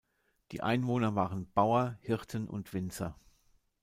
[0.51, 3.19] Die Einwohner waren Bauer, Hirten und Winzer.